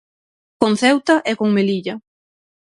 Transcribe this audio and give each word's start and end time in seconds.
Con 0.61 0.73
Ceuta 0.81 1.15
e 1.29 1.31
con 1.39 1.49
Melilla. 1.55 1.95